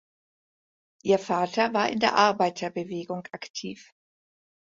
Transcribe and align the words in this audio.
Ihr 1.03 1.19
Vater 1.19 1.75
war 1.75 1.87
in 1.89 1.99
der 1.99 2.15
Arbeiterbewegung 2.15 3.27
aktiv. 3.33 3.93